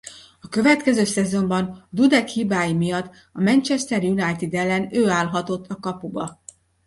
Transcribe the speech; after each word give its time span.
A 0.41 0.47
következő 0.49 1.03
szezonban 1.03 1.87
Dudek 1.89 2.27
hibái 2.27 2.73
miatt 2.73 3.13
a 3.33 3.41
Manchester 3.41 4.03
United 4.03 4.53
ellen 4.53 4.89
ő 4.95 5.09
állhatott 5.09 5.69
a 5.69 5.79
kapuba. 5.79 6.41